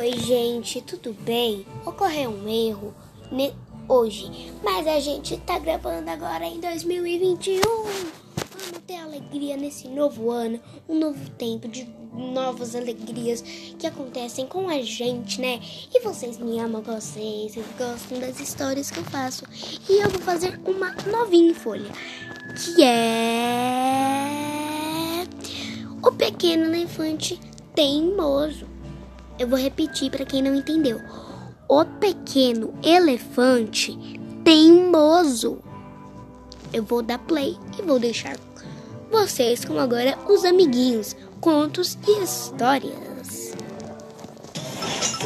[0.00, 1.66] Oi, gente, tudo bem?
[1.84, 2.94] Ocorreu um erro
[3.86, 7.60] hoje, mas a gente tá gravando agora em 2021.
[7.60, 10.58] Vamos ter alegria nesse novo ano,
[10.88, 13.42] um novo tempo de novas alegrias
[13.78, 15.60] que acontecem com a gente, né?
[15.94, 19.44] E vocês me amam, vocês, vocês gostam das histórias que eu faço.
[19.86, 21.90] E eu vou fazer uma novinha em folha,
[22.56, 24.30] que é
[26.02, 27.38] o pequeno elefante
[27.74, 28.69] teimoso.
[29.40, 31.00] Eu vou repetir para quem não entendeu.
[31.66, 33.98] O pequeno elefante
[34.44, 35.62] teimoso.
[36.74, 38.36] Eu vou dar play e vou deixar
[39.10, 43.54] vocês como agora os amiguinhos, contos e histórias.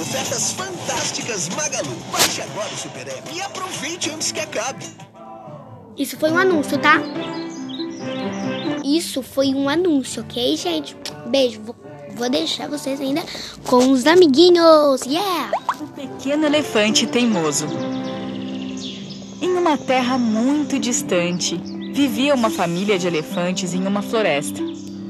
[0.00, 1.96] Ofertas fantásticas Magalu.
[2.12, 4.86] Baixe agora o Super App e aproveite antes que acabe.
[5.98, 7.00] Isso foi um anúncio, tá?
[8.84, 10.96] Isso foi um anúncio, ok, gente?
[11.26, 11.60] Beijo.
[11.62, 11.74] Vou,
[12.16, 13.22] vou deixar vocês ainda
[13.66, 15.02] com os amiguinhos.
[15.06, 15.50] Yeah!
[15.80, 17.66] O pequeno elefante teimoso.
[19.40, 21.60] Em uma terra muito distante,
[21.92, 24.60] vivia uma família de elefantes em uma floresta.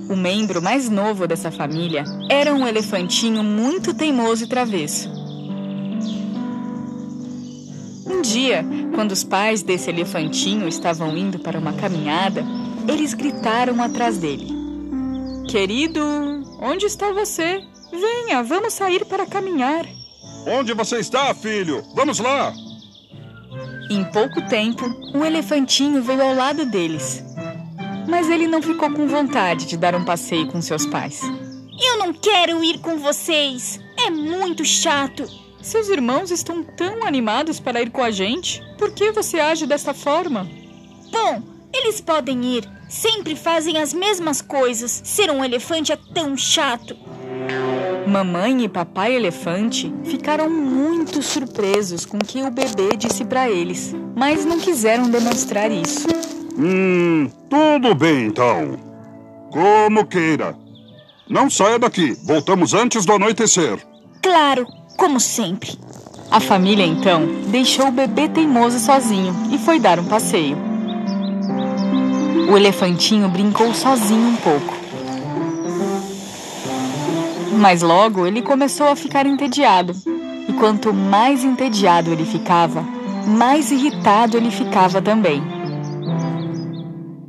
[0.09, 5.09] O membro mais novo dessa família era um elefantinho muito teimoso e travesso.
[8.07, 12.45] Um dia, quando os pais desse elefantinho estavam indo para uma caminhada,
[12.87, 14.47] eles gritaram atrás dele:
[15.49, 16.03] Querido,
[16.65, 17.63] onde está você?
[17.93, 19.87] Venha, vamos sair para caminhar.
[20.47, 21.85] Onde você está, filho?
[21.95, 22.53] Vamos lá!
[23.91, 27.23] Em pouco tempo, um elefantinho veio ao lado deles.
[28.09, 31.21] Mas ele não ficou com vontade de dar um passeio com seus pais.
[31.81, 33.79] Eu não quero ir com vocês.
[33.97, 35.25] É muito chato.
[35.63, 38.63] Seus irmãos estão tão animados para ir com a gente.
[38.79, 40.49] Por que você age dessa forma?
[41.11, 41.43] Bom,
[41.73, 42.74] eles podem ir.
[42.95, 45.01] Sempre fazem as mesmas coisas.
[45.03, 46.97] Ser um elefante é tão chato.
[48.07, 53.93] Mamãe e papai elefante ficaram muito surpresos com o que o bebê disse para eles,
[54.15, 56.07] mas não quiseram demonstrar isso.
[56.57, 58.79] Hum, tudo bem então.
[59.51, 60.57] Como queira.
[61.29, 62.17] Não saia daqui.
[62.23, 63.85] Voltamos antes do anoitecer.
[64.23, 64.65] Claro,
[64.97, 65.77] como sempre.
[66.31, 70.74] A família então deixou o bebê teimoso sozinho e foi dar um passeio.
[72.49, 74.75] O elefantinho brincou sozinho um pouco.
[77.57, 79.95] Mas logo ele começou a ficar entediado.
[80.49, 82.83] E quanto mais entediado ele ficava,
[83.27, 85.43] mais irritado ele ficava também.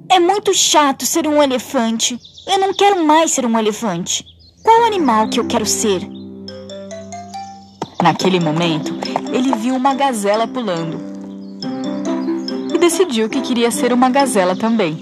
[0.10, 2.20] É muito chato ser um elefante.
[2.48, 4.26] Eu não quero mais ser um elefante.
[4.64, 6.02] Qual animal que eu quero ser?
[8.02, 8.94] Naquele momento,
[9.34, 11.15] ele viu uma gazela pulando.
[12.76, 15.02] E decidiu que queria ser uma gazela também.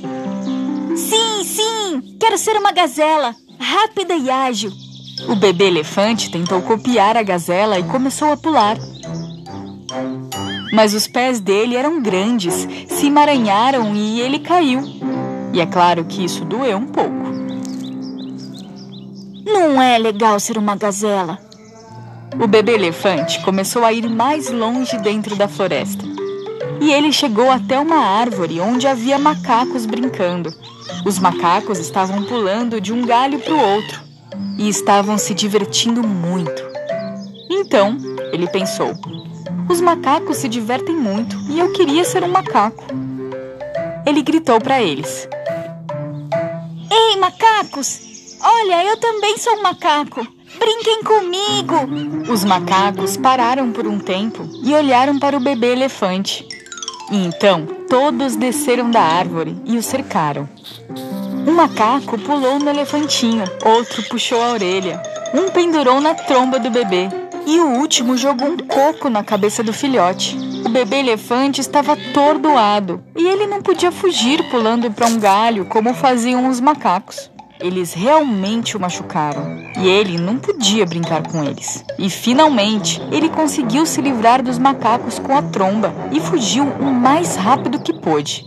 [0.96, 2.18] Sim, sim!
[2.20, 3.36] Quero ser uma gazela.
[3.60, 4.72] Rápida e ágil.
[5.28, 8.78] O bebê elefante tentou copiar a gazela e começou a pular.
[10.72, 14.84] Mas os pés dele eram grandes, se emaranharam e ele caiu.
[15.52, 17.26] E é claro que isso doeu um pouco.
[19.44, 21.40] Não é legal ser uma gazela.
[22.40, 26.13] O bebê elefante começou a ir mais longe dentro da floresta.
[26.82, 30.54] E ele chegou até uma árvore onde havia macacos brincando.
[31.06, 34.02] Os macacos estavam pulando de um galho para o outro
[34.58, 36.64] e estavam se divertindo muito.
[37.50, 37.98] Então,
[38.32, 38.94] ele pensou:
[39.70, 42.86] os macacos se divertem muito e eu queria ser um macaco.
[44.06, 45.28] Ele gritou para eles:
[46.92, 48.38] Ei, macacos!
[48.42, 50.28] Olha, eu também sou um macaco.
[50.60, 52.32] Brinquem comigo!
[52.32, 56.48] Os macacos pararam por um tempo e olharam para o bebê elefante.
[57.12, 60.48] Então todos desceram da árvore e o cercaram.
[61.46, 65.02] Um macaco pulou no elefantinho, outro puxou a orelha,
[65.34, 67.10] um pendurou na tromba do bebê
[67.46, 70.38] e o último jogou um coco na cabeça do filhote.
[70.66, 75.94] O bebê elefante estava atordoado e ele não podia fugir pulando para um galho como
[75.94, 77.30] faziam os macacos.
[77.64, 81.82] Eles realmente o machucaram e ele não podia brincar com eles.
[81.98, 87.38] E finalmente ele conseguiu se livrar dos macacos com a tromba e fugiu o mais
[87.38, 88.46] rápido que pôde.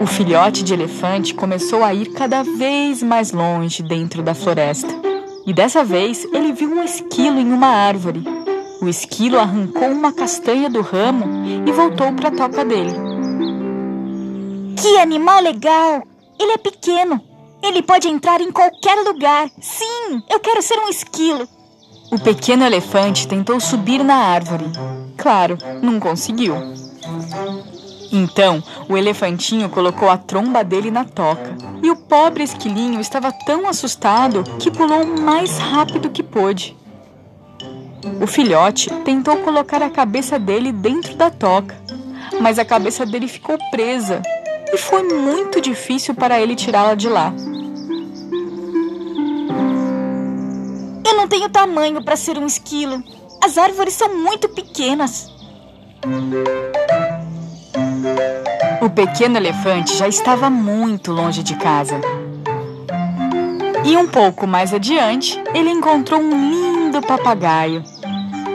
[0.00, 4.92] O filhote de elefante começou a ir cada vez mais longe dentro da floresta.
[5.46, 8.24] E dessa vez ele viu um esquilo em uma árvore.
[8.82, 11.24] O esquilo arrancou uma castanha do ramo
[11.64, 12.94] e voltou para a toca dele.
[14.76, 16.02] Que animal legal!
[16.36, 17.33] Ele é pequeno.
[17.64, 19.48] Ele pode entrar em qualquer lugar.
[19.58, 21.48] Sim, eu quero ser um esquilo.
[22.12, 24.66] O pequeno elefante tentou subir na árvore.
[25.16, 26.54] Claro, não conseguiu.
[28.12, 31.56] Então, o elefantinho colocou a tromba dele na toca.
[31.82, 36.76] E o pobre esquilinho estava tão assustado que pulou o mais rápido que pôde.
[38.20, 41.74] O filhote tentou colocar a cabeça dele dentro da toca,
[42.42, 44.20] mas a cabeça dele ficou presa
[44.70, 47.32] e foi muito difícil para ele tirá-la de lá.
[51.24, 53.02] Não tenho tamanho para ser um esquilo.
[53.42, 55.32] As árvores são muito pequenas.
[58.82, 61.98] O pequeno elefante já estava muito longe de casa.
[63.86, 67.82] E um pouco mais adiante, ele encontrou um lindo papagaio.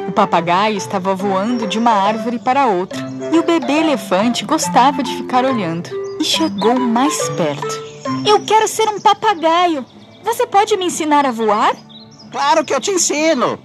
[0.08, 5.16] O papagaio estava voando de uma árvore para outra e o bebê elefante gostava de
[5.16, 5.90] ficar olhando
[6.20, 7.90] e chegou mais perto.
[8.28, 9.84] Eu quero ser um papagaio.
[10.24, 11.89] Você pode me ensinar a voar?
[12.32, 13.60] Claro que eu te ensino.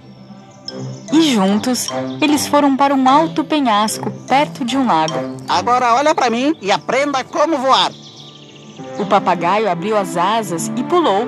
[1.13, 1.87] E juntos,
[2.19, 5.37] eles foram para um alto penhasco perto de um lago.
[5.47, 7.91] Agora olha para mim e aprenda como voar.
[8.99, 11.27] O papagaio abriu as asas e pulou.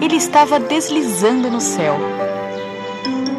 [0.00, 1.96] Ele estava deslizando no céu.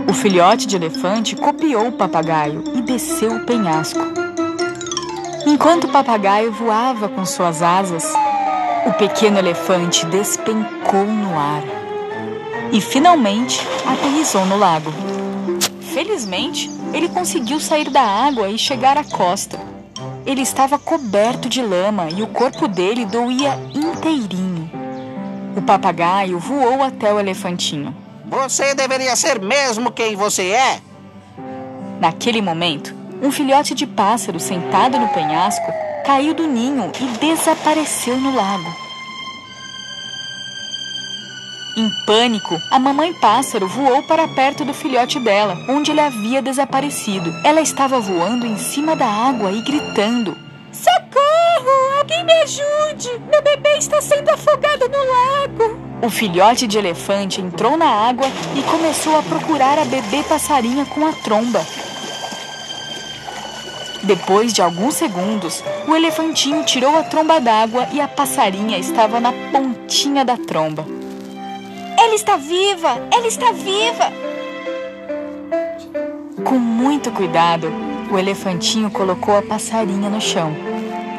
[0.09, 3.99] O filhote de elefante copiou o papagaio e desceu o penhasco.
[5.45, 8.13] Enquanto o papagaio voava com suas asas,
[8.85, 11.76] o pequeno elefante despencou no ar
[12.71, 14.91] e finalmente aterrissou no lago.
[15.93, 19.59] Felizmente, ele conseguiu sair da água e chegar à costa.
[20.25, 24.69] Ele estava coberto de lama e o corpo dele doía inteirinho.
[25.55, 27.95] O papagaio voou até o elefantinho.
[28.25, 30.79] Você deveria ser mesmo quem você é.
[31.99, 35.65] Naquele momento, um filhote de pássaro sentado no penhasco
[36.05, 38.86] caiu do ninho e desapareceu no lago.
[41.77, 47.31] Em pânico, a mamãe pássaro voou para perto do filhote dela, onde ele havia desaparecido.
[47.43, 50.35] Ela estava voando em cima da água e gritando:
[50.71, 51.99] Socorro!
[51.99, 53.21] Alguém me ajude!
[53.29, 55.79] Meu bebê está sendo afogado no lago!
[56.01, 58.25] O filhote de elefante entrou na água
[58.55, 61.63] e começou a procurar a bebê passarinha com a tromba.
[64.01, 69.31] Depois de alguns segundos, o elefantinho tirou a tromba d'água e a passarinha estava na
[69.51, 70.96] pontinha da tromba.
[72.07, 73.05] Ela está viva!
[73.11, 74.13] Ela está viva!
[76.45, 77.67] Com muito cuidado,
[78.09, 80.55] o elefantinho colocou a passarinha no chão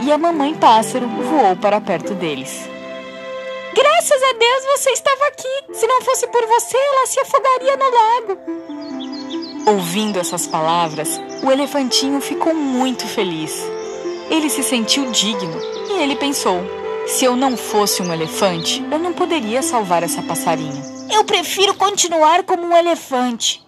[0.03, 2.67] e a mamãe pássaro voou para perto deles.
[3.75, 5.75] Graças a Deus você estava aqui!
[5.75, 8.41] Se não fosse por você, ela se afogaria no lago!
[9.67, 13.63] Ouvindo essas palavras, o elefantinho ficou muito feliz.
[14.31, 15.61] Ele se sentiu digno
[15.91, 16.63] e ele pensou:
[17.09, 20.83] se eu não fosse um elefante, eu não poderia salvar essa passarinha.
[21.11, 23.65] Eu prefiro continuar como um elefante.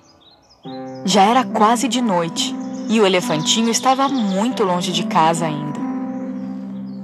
[1.07, 2.55] Já era quase de noite
[2.89, 5.81] e o elefantinho estava muito longe de casa ainda.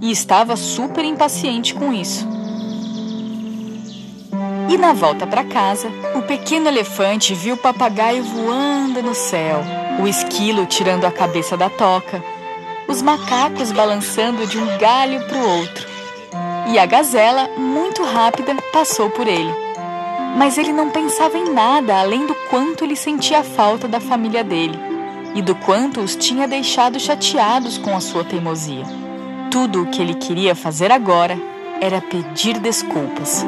[0.03, 2.29] E estava super impaciente com isso.
[4.69, 9.63] E na volta para casa, o pequeno elefante viu o papagaio voando no céu,
[10.03, 12.23] o esquilo tirando a cabeça da toca,
[12.87, 15.96] os macacos balançando de um galho para o outro.
[16.69, 19.53] E a gazela, muito rápida, passou por ele.
[20.37, 24.43] Mas ele não pensava em nada além do quanto ele sentia a falta da família
[24.43, 24.79] dele
[25.35, 28.85] e do quanto os tinha deixado chateados com a sua teimosia.
[29.51, 31.39] Tudo o que ele queria fazer agora
[31.81, 33.45] era pedir desculpas.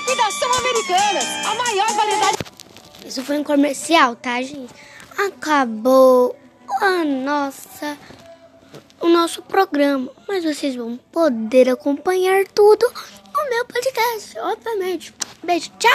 [0.00, 2.38] Liquidação Americanas, a maior variedade.
[3.04, 4.72] Isso foi um comercial, tá, gente?
[5.18, 6.34] Acabou
[6.80, 7.98] a nossa
[8.98, 15.14] o nosso programa, mas vocês vão poder acompanhar tudo no meu podcast, obviamente.
[15.42, 15.90] Beijo, tchau!